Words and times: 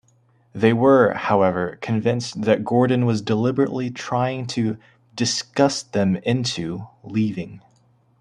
They 0.53 0.73
were 0.73 1.13
however 1.13 1.77
convinced 1.79 2.41
that 2.41 2.63
Gordon 2.65 3.05
was 3.05 3.21
deliberately 3.21 3.91
trying 3.91 4.47
to 4.47 4.79
'disgust 5.15 5.93
them 5.93 6.15
into' 6.25 6.87
leaving. 7.03 7.61